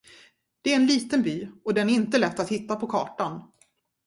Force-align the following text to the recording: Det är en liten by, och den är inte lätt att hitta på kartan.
Det 0.61 0.71
är 0.71 0.75
en 0.75 0.85
liten 0.87 1.23
by, 1.23 1.49
och 1.65 1.73
den 1.73 1.89
är 1.89 1.93
inte 1.93 2.17
lätt 2.17 2.39
att 2.39 2.51
hitta 2.51 2.75
på 2.75 2.87
kartan. 2.87 3.43